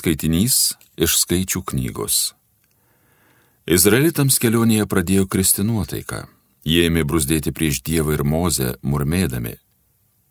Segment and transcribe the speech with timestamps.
[0.00, 2.30] Skaitinys iš skaičių knygos.
[3.68, 6.22] Izraelitams kelionėje pradėjo kristi nuotaika.
[6.64, 9.58] Jie ėmė brusdėti prieš Dievą ir Mozę, murmėdami.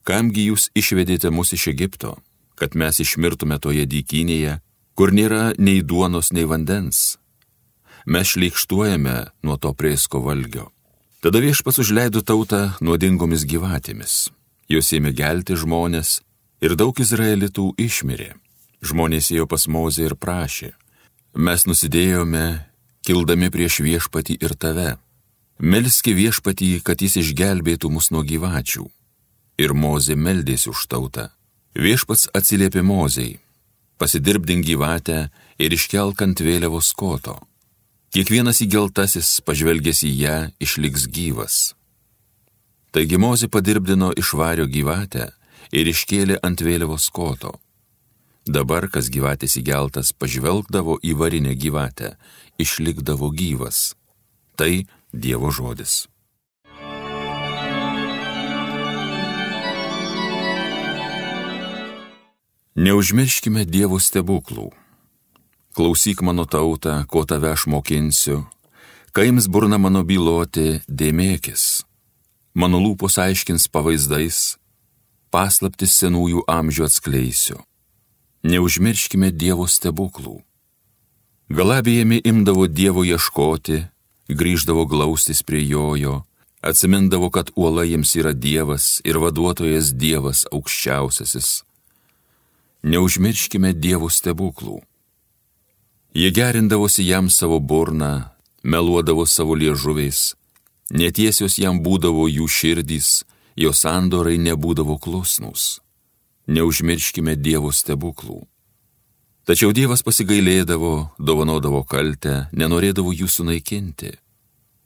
[0.09, 2.15] Kamgi jūs išvedėte mus iš Egipto,
[2.57, 4.57] kad mes išmirtume toje dykinėje,
[4.97, 7.19] kur nėra nei duonos, nei vandens?
[8.09, 10.71] Mes šleikštuojame nuo to priesko valgio.
[11.21, 14.31] Tada viešpas užleido tautą nuodingomis gyvatėmis.
[14.65, 16.21] Jos ėmė gelti žmonės
[16.65, 18.33] ir daug izraelitų išmirė.
[18.81, 20.71] Žmonės ėjo pas Mozę ir prašė,
[21.35, 22.45] mes nusidėjome,
[23.03, 24.91] kildami prieš viešpatį ir tave.
[25.59, 28.85] Melski viešpatį, kad jis išgelbėtų mus nuo gyvačių.
[29.59, 31.27] Ir Mozė meldėsi už tautą.
[31.75, 33.39] Viešpats atsiliepė Mozei,
[33.99, 35.27] pasidirbdink gyvatę
[35.59, 37.35] ir iškelk ant vėliavos koto.
[38.15, 41.57] Kiekvienas įgeltasis pažvelgęs į ją išliks gyvas.
[42.95, 45.27] Taigi Mozė padirbdino išvario gyvatę
[45.75, 47.59] ir iškėlė ant vėliavos koto.
[48.49, 52.15] Dabar, kas gyvatės įgeltas, pažvelgdavo į varinę gyvatę,
[52.57, 53.93] išlikdavo gyvas.
[54.57, 56.07] Tai Dievo žodis.
[62.73, 64.71] Neužmirškime Dievo stebuklų.
[65.77, 68.47] Klausyk mano tautą, ko tave aš mokinsiu,
[69.13, 71.85] kaims burna mano byloti, dėmėkis.
[72.57, 74.57] Mano lūpos aiškins pavaizdais,
[75.29, 77.61] paslaptis senųjų amžių atskleisiu
[78.43, 80.39] neužmirškime Dievo stebuklų.
[81.49, 83.83] Galabijami imdavo Dievo ieškoti,
[84.29, 86.23] grįždavo glaustis prie jojo,
[86.61, 91.63] atsimindavo, kad uola jiems yra Dievas ir vaduotojas Dievas aukščiausiasis.
[92.83, 94.79] Neužmirškime Dievo stebuklų.
[96.15, 98.29] Jie gerindavosi jam savo burną,
[98.63, 100.33] meluodavo savo liežuviais,
[100.89, 103.25] netiesios jam būdavo jų širdys,
[103.59, 105.79] jo sandorai nebūdavo klusnus
[106.49, 108.41] neužmirškime Dievo stebuklų.
[109.45, 114.15] Tačiau Dievas pasigailėdavo, dovanodavo kaltę, nenorėdavo jų sunaikinti.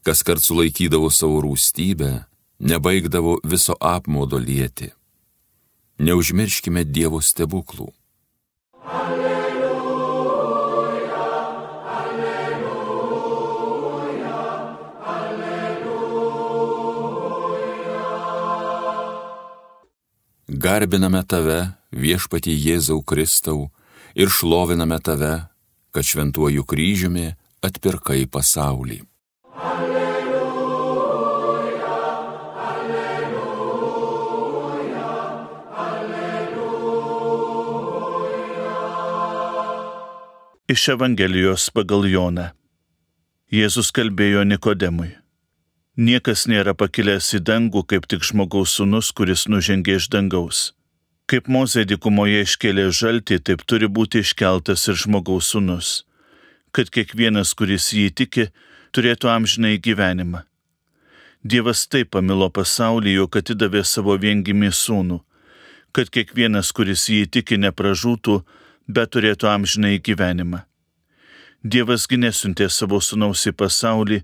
[0.04, 2.26] Kas kart sulaikydavo savo rūstybę,
[2.60, 4.92] nebaigdavo viso apmodo lieti.
[6.04, 7.92] Neužmirškime Dievo stebuklų.
[20.48, 23.72] Garbiname tave, viešpatį Jėzau Kristau,
[24.12, 25.48] ir šloviname tave,
[25.96, 27.32] kad šventuoju kryžiumi
[27.64, 29.00] atpirkai pasaulį.
[29.56, 30.44] Alleluja,
[32.60, 33.24] alleluja,
[35.88, 36.44] alleluja.
[40.68, 42.52] Iš Evangelijos pagal Joną.
[43.48, 45.23] Jėzus kalbėjo Nikodemui.
[45.94, 50.74] Niekas nėra pakilęs į dangų, kaip tik žmogaus sunus, kuris nužengė iš dangaus.
[51.30, 56.06] Kaip Mozė dikumoje iškėlė žaltį, taip turi būti iškeltas ir žmogaus sunus,
[56.74, 58.48] kad kiekvienas, kuris jį tiki,
[58.90, 60.42] turėtų amžinai gyvenimą.
[61.46, 65.20] Dievas taip pamilo pasaulį, jog atidavė savo viengimį sūnų,
[65.94, 68.40] kad kiekvienas, kuris jį tiki, nepražūtų,
[68.90, 70.64] bet turėtų amžinai gyvenimą.
[71.64, 74.24] Dievasgi nesiuntė savo sūnaus į pasaulį,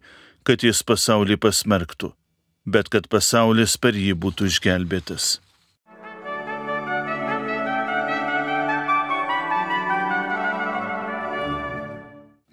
[0.50, 2.08] kad jis pasaulį pasmerktų,
[2.66, 5.26] bet kad pasaulis per jį būtų išgelbėtas.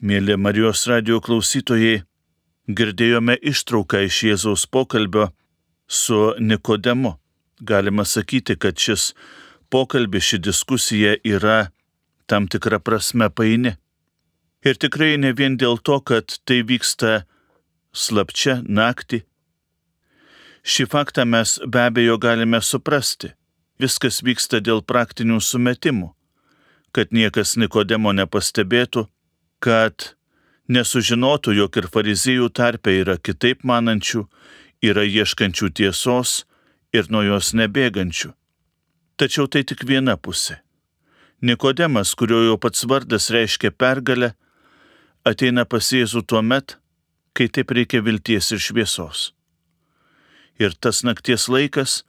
[0.05, 2.03] Mėly Marijos radio klausytojai,
[2.69, 5.31] girdėjome ištrauką iš Jėzaus pokalbio
[5.89, 7.15] su Nikodemu.
[7.65, 9.15] Galima sakyti, kad šis
[9.73, 11.71] pokalbis, ši diskusija yra
[12.29, 13.73] tam tikra prasme paini.
[14.69, 17.23] Ir tikrai ne vien dėl to, kad tai vyksta
[17.97, 19.23] slapčia naktį.
[20.67, 23.33] Šį faktą mes be abejo galime suprasti.
[23.81, 26.12] Viskas vyksta dėl praktinių sumetimų,
[26.97, 29.05] kad niekas Nikodemo nepastebėtų,
[29.61, 30.17] kad
[30.73, 34.25] nesužinotų, jog ir fariziejų tarpe yra kitaip manančių,
[34.83, 36.45] yra ieškančių tiesos
[36.97, 38.33] ir nuo jos nebėgančių.
[39.17, 40.61] Tačiau tai tik viena pusė.
[41.41, 44.32] Nikodemas, kurio jo pats vardas reiškia pergalę,
[45.25, 46.79] ateina pas Jėzų tuo met,
[47.37, 49.31] kai taip reikia vilties ir šviesos.
[50.56, 52.00] Ir tas nakties laikas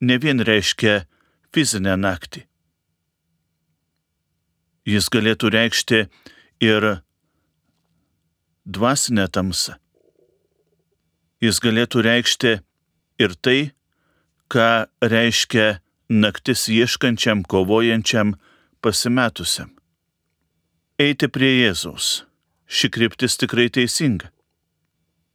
[0.00, 1.06] ne vien reiškia
[1.54, 2.44] fizinę naktį.
[4.88, 6.04] Jis galėtų reikšti
[6.64, 6.86] ir
[8.68, 9.76] dvasinę tamsą.
[11.44, 12.54] Jis galėtų reikšti
[13.22, 13.58] ir tai,
[14.52, 15.78] ką reiškia
[16.08, 18.34] naktis ieškančiam, kovojančiam,
[18.80, 19.74] pasimetusiam.
[20.98, 22.24] Eiti prie Jėzaus.
[22.68, 24.32] Ši kryptis tikrai teisinga.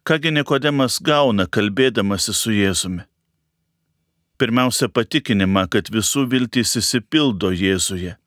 [0.03, 3.05] Kągi Nikodemas gauna kalbėdamasi su Jėzumi?
[4.35, 8.17] Pirmiausia, patikinimą, kad visų viltys įsipildo Jėzuje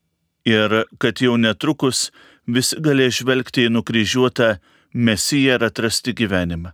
[0.49, 2.06] ir kad jau netrukus
[2.49, 4.55] visi galės žvelgti į nukryžiuotą
[4.96, 6.70] Mesiją ir atrasti gyvenimą.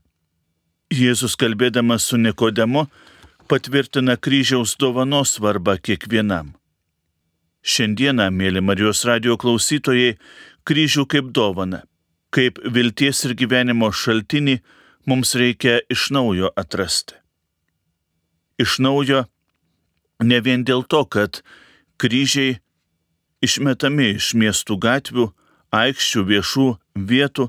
[0.95, 2.85] Jėzus kalbėdamas su Nikodemu
[3.51, 6.53] patvirtina kryžiaus dovanos svarbą kiekvienam.
[7.67, 10.15] Šiandieną, mėly Marijos radio klausytojai,
[10.63, 11.83] kryžių kaip dovana,
[12.31, 14.57] kaip vilties ir gyvenimo šaltinį
[15.07, 17.15] mums reikia iš naujo atrasti.
[18.59, 19.25] Iš naujo
[20.23, 21.43] ne vien dėl to, kad
[21.99, 22.61] kryžiai
[23.43, 25.27] išmetami iš miestų gatvių,
[25.75, 26.69] aikščių, viešų
[27.11, 27.49] vietų.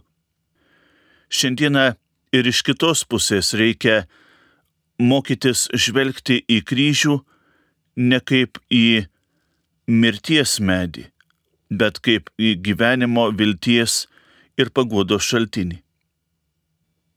[1.34, 1.86] Šiandieną
[2.34, 4.04] ir iš kitos pusės reikia
[5.02, 7.20] mokytis žvelgti į kryžių
[8.10, 9.06] ne kaip į
[9.90, 11.08] mirties medį,
[11.70, 14.06] bet kaip į gyvenimo vilties
[14.58, 15.82] ir paguodos šaltinį.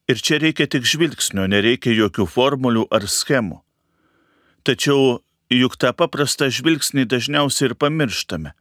[0.07, 3.59] Ir čia reikia tik žvilgsnio, nereikia jokių formulių ar schemų.
[4.67, 5.19] Tačiau
[5.51, 8.53] juk tą paprastą žvilgsnį dažniausiai ir pamirštame.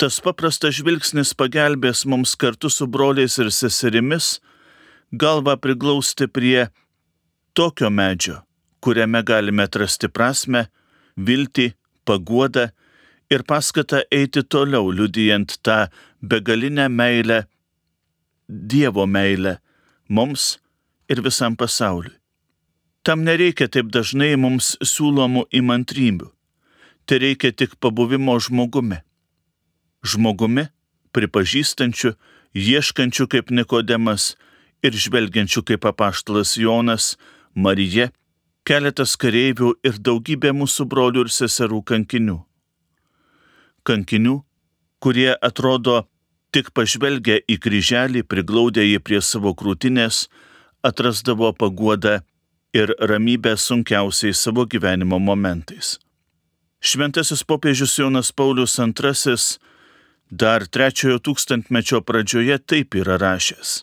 [0.00, 4.38] Tas paprastas žvilgsnis pagelbės mums kartu su broliais ir seserimis
[5.12, 6.68] galvą priglausti prie
[7.52, 8.38] tokio medžio,
[8.80, 10.68] kuriame galime atrasti prasme,
[11.18, 11.72] viltį,
[12.06, 12.70] paguodą
[13.30, 15.88] ir paskatą eiti toliau, liudijant tą
[16.22, 17.44] begalinę meilę,
[18.50, 19.60] Dievo meilę
[20.10, 20.58] mums
[21.08, 22.18] ir visam pasauliui.
[23.06, 26.26] Tam nereikia taip dažnai mums siūlomų įmantrybių.
[27.08, 29.00] Tai reikia tik pabuvimo žmogumi
[30.02, 30.68] žmogumi,
[31.12, 32.14] pripažįstančiu,
[32.54, 34.34] ieškančiu kaip Nikodemas
[34.82, 37.16] ir žvelgiančiu kaip apaštalas Jonas,
[37.54, 38.10] Marija,
[38.64, 42.38] keletas kareivių ir daugybė mūsų brolių ir seserų kankinių.
[43.84, 44.40] Kankinių,
[45.00, 46.04] kurie atrodo
[46.54, 50.28] tik pažvelgę į kryželį, priglaudę jį prie savo krūtinės,
[50.82, 52.20] atrasdavo paguodą
[52.76, 55.98] ir ramybę sunkiausiais savo gyvenimo momentais.
[56.80, 59.36] Šventasis popiežius Jonas Paulius II
[60.30, 63.80] Dar trečiojo tūkstantmečio pradžioje taip yra rašęs.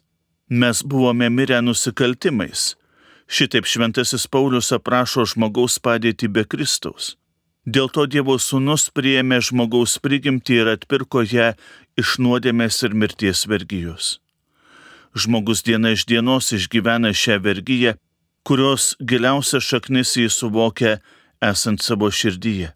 [0.50, 2.78] Mes buvome mirę nusikaltimais.
[3.28, 7.18] Šitaip šventasis Paulius aprašo žmogaus padėtį be Kristaus.
[7.68, 11.50] Dėl to Dievo sūnus priėmė žmogaus prigimtį ir atpirko ją
[11.98, 14.18] iš nuodėmės ir mirties vergyjos.
[15.18, 17.96] Žmogus diena iš dienos išgyvena šią vergyją,
[18.46, 20.98] kurios giliausia šaknis jį suvokia
[21.44, 22.72] esant savo širdyje.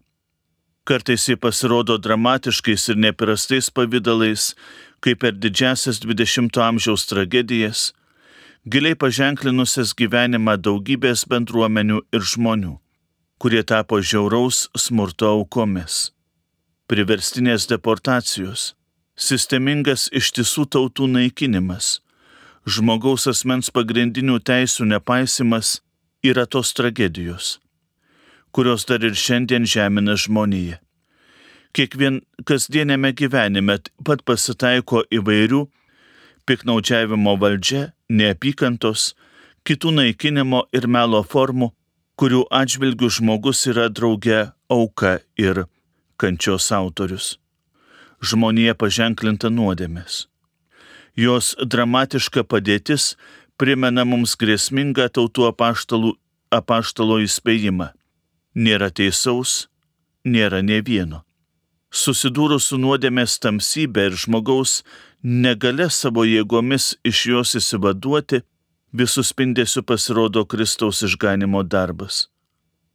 [0.84, 4.52] Kartais jie pasirodo dramatiškais ir neprastais pavydalais,
[5.02, 7.92] kaip per didžiasias 20-ojo amžiaus tragedijas,
[8.66, 12.74] giliai paženklinusias gyvenimą daugybės bendruomenių ir žmonių,
[13.38, 16.10] kurie tapo žiauraus smurto aukomis.
[16.90, 18.72] Priverstinės deportacijos,
[19.22, 21.98] sistemingas ištisų tautų naikinimas,
[22.66, 25.80] žmogaus asmens pagrindinių teisų nepaisimas
[26.22, 27.58] yra tos tragedijos
[28.52, 30.78] kurios dar ir šiandien žemina žmoniją.
[31.72, 35.62] Kiekvien kasdienėme gyvenime pat pasitaiko įvairių
[36.48, 39.12] piknaudžiavimo valdžia, neapykantos,
[39.64, 41.70] kitų naikinimo ir melo formų,
[42.20, 45.64] kurių atžvilgių žmogus yra drauge auka ir
[46.20, 47.38] kančios autorius.
[48.22, 50.26] Žmonija paženklinta nuodėmės.
[51.18, 53.16] Jos dramatiška padėtis
[53.60, 56.14] primena mums grėsmingą tautų apaštalų,
[56.54, 57.90] apaštalo įspėjimą
[58.54, 59.68] nėra teisaus,
[60.24, 61.22] nėra ne vieno.
[61.92, 64.80] Susidūrus su nuodėmės tamsybė ir žmogaus
[65.22, 68.42] negale savo jėgomis iš jos įsivaduoti,
[68.92, 72.28] visų spindėsių pasirodo Kristaus išganimo darbas.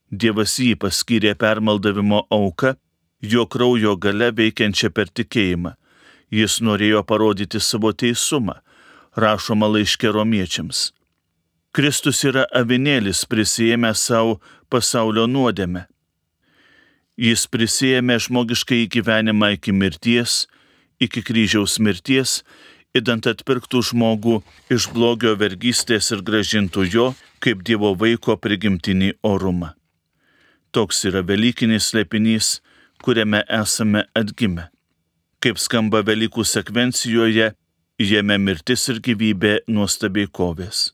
[0.09, 2.75] Dievas jį paskyrė permaldavimo auka,
[3.21, 5.73] jo kraujo gale veikiančią per tikėjimą.
[6.31, 8.57] Jis norėjo parodyti savo teisumą,
[9.15, 10.91] rašoma laiškė romiečiams.
[11.71, 15.85] Kristus yra avinėlis prisijėmę savo pasaulio nuodėmę.
[17.17, 20.45] Jis prisijėmė žmogiškai gyvenimą iki mirties,
[21.01, 22.43] iki kryžiaus mirties,
[22.97, 24.41] įdant atpirktų žmogų
[24.73, 27.07] iš blogio vergystės ir gražintų jo
[27.43, 29.73] kaip Dievo vaiko prigimtinį orumą.
[30.73, 32.57] Toks yra Velykinis slėpinys,
[33.03, 34.67] kuriame esame atgimę.
[35.43, 37.51] Kaip skamba Velykų sekvencijoje,
[37.99, 40.91] jame mirtis ir gyvybė nuostabiai kovės.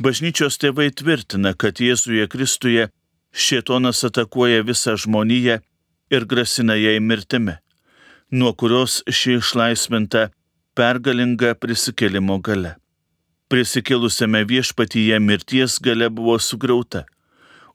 [0.00, 2.88] Bažnyčios tėvai tvirtina, kad Jėzuje Kristuje
[3.32, 5.60] šietonas atakuoja visą žmoniją
[6.10, 7.54] ir grasina jai mirtimi,
[8.30, 10.28] nuo kurios ši išlaisvinta
[10.74, 12.74] pergalinga prisikelimo gale.
[13.52, 17.04] Prisikėlusiame viešpatyje mirties gale buvo sugriauta,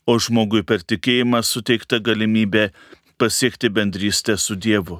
[0.09, 2.69] o žmogui per tikėjimą suteikta galimybė
[3.19, 4.99] pasiekti bendrystę su Dievu.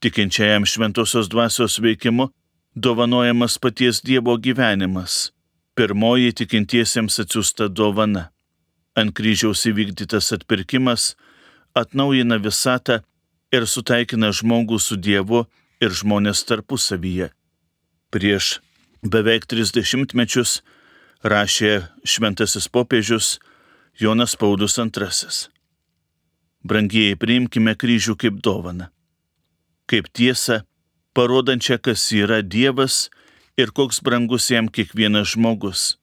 [0.00, 2.30] Tikinčiajam šventosios dvasios veikimu
[2.74, 5.32] dovanojamas paties Dievo gyvenimas
[5.74, 8.28] pirmoji tikintiesiems atsiųsta dovana.
[8.98, 11.14] Ant kryžiaus įvykdytas atpirkimas
[11.78, 13.00] atnaujina visatą
[13.54, 15.46] ir sutaikina žmogų su Dievu
[15.80, 17.30] ir žmonės tarpusavyje.
[18.12, 18.58] Prieš
[19.02, 20.60] beveik 30 mečius
[21.24, 21.72] rašė
[22.04, 23.38] šventasis popiežius
[24.00, 25.48] Jonas Paulius II.
[26.62, 28.86] Brangieji, priimkime kryžių kaip dovaną,
[29.90, 30.62] kaip tiesą,
[31.14, 33.08] parodančią, kas yra Dievas
[33.58, 35.96] ir koks brangus jam kiekvienas žmogus.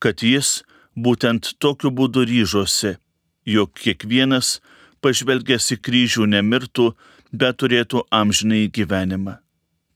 [0.00, 0.62] Kad jis
[0.96, 2.96] būtent tokiu būdu ryžosi,
[3.44, 4.58] jog kiekvienas
[5.04, 6.94] pažvelgęs į kryžių nemirtų,
[7.34, 9.38] bet turėtų amžinai gyvenimą.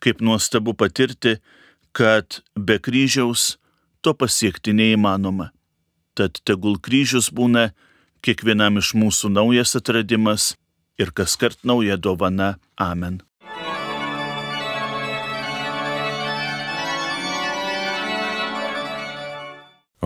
[0.03, 1.39] Kaip nuostabu patirti,
[1.97, 3.57] kad be kryžiaus
[4.05, 5.51] to pasiekti neįmanoma.
[6.15, 7.71] Tad tegul kryžius būna
[8.25, 10.53] kiekvienam iš mūsų naujas atradimas
[10.99, 12.57] ir kas kart nauja dovana.
[12.77, 13.23] Amen.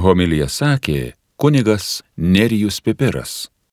[0.03, 3.53] Homilija sakė kunigas Nerijus Pipiras.